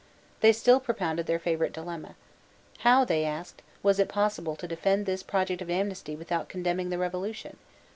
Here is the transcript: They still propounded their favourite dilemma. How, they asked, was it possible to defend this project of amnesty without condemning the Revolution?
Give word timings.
They 0.39 0.51
still 0.51 0.79
propounded 0.79 1.27
their 1.27 1.37
favourite 1.37 1.73
dilemma. 1.73 2.15
How, 2.79 3.05
they 3.05 3.23
asked, 3.23 3.61
was 3.83 3.99
it 3.99 4.09
possible 4.09 4.55
to 4.55 4.67
defend 4.67 5.05
this 5.05 5.21
project 5.21 5.61
of 5.61 5.69
amnesty 5.69 6.15
without 6.15 6.49
condemning 6.49 6.89
the 6.89 6.97
Revolution? 6.97 7.57